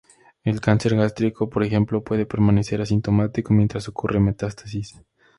[0.43, 4.99] El cáncer gástrico, por ejemplo, puede permanecer asintomático mientras ocurre metástasis.